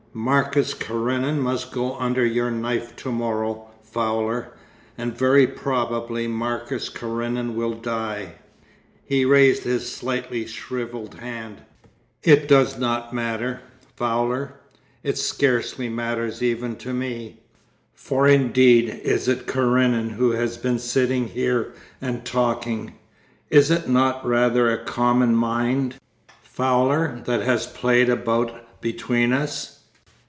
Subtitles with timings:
[0.13, 4.51] Marcus Karenin must go under your knife to morrow, Fowler,
[4.97, 8.33] and very probably Marcus Karenin will die.'
[9.05, 11.61] He raised his slightly shrivelled hand.
[12.23, 13.61] 'It does not matter,
[13.95, 14.55] Fowler.
[15.01, 17.37] It scarcely matters even to me.
[17.93, 21.71] For indeed is it Karenin who has been sitting here
[22.01, 22.95] and talking;
[23.49, 25.95] is it not rather a common mind,
[26.43, 29.77] Fowler, that has played about between us?